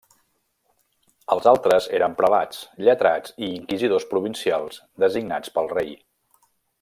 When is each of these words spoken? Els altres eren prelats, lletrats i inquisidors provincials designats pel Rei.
Els 1.35 1.49
altres 1.51 1.89
eren 1.99 2.15
prelats, 2.23 2.63
lletrats 2.87 3.37
i 3.49 3.53
inquisidors 3.61 4.11
provincials 4.17 4.83
designats 5.05 5.57
pel 5.59 5.71
Rei. 5.79 5.97